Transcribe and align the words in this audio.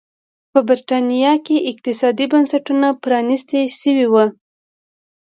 په 0.51 0.59
برېټانیا 0.67 1.33
کې 1.45 1.55
اقتصادي 1.71 2.25
بنسټونه 2.31 2.87
پرانيستي 3.03 3.61
شوي 3.79 4.07
وو. 4.11 4.25